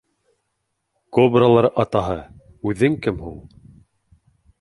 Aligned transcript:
Кобралар 1.17 1.67
Атаһы, 1.83 2.15
үҙең 2.71 2.97
кем 3.05 3.21
һуң? 3.27 3.37